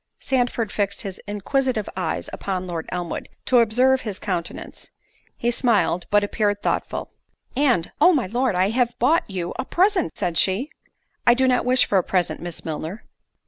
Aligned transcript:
Sandford 0.19 0.71
fixed 0.71 1.03
his 1.03 1.21
inquisitive 1.27 1.87
eyes 1.95 2.27
upon 2.33 2.65
Lord 2.65 2.87
Elmwood, 2.91 3.29
to 3.45 3.59
observe 3.59 4.01
his 4.01 4.17
countenance—he 4.17 5.51
smiled, 5.51 6.07
but 6.09 6.23
appeared 6.23 6.63
thoughtful. 6.63 7.11
"And, 7.55 7.91
oh! 8.01 8.11
my 8.11 8.25
Lord, 8.25 8.55
I 8.55 8.69
have 8.71 8.97
bought 8.97 9.29
you 9.29 9.53
a 9.59 9.63
present," 9.63 10.17
said 10.17 10.39
she. 10.39 10.71
"I 11.27 11.35
do 11.35 11.47
not 11.47 11.65
wish 11.65 11.85
for 11.85 11.99
a 11.99 12.03
present, 12.03 12.41
Miss 12.41 12.65
Milner." 12.65 13.03